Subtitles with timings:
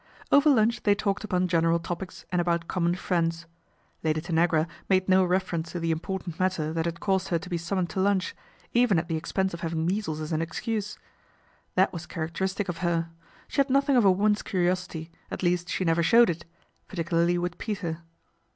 [0.31, 3.45] Over lunch they talked upon general topics and about common friends.
[4.03, 7.59] Lady Tanagra made no reference to the important matter that had caused her to be
[7.59, 8.35] summoned to lunch,
[8.73, 10.97] even at the expense of having measles as an excuse.
[11.75, 13.11] That was char acteristic of her.
[13.47, 16.45] She had nothing of a woman's curiosity, at least she never showed it,
[16.89, 17.99] particu larly with Peter.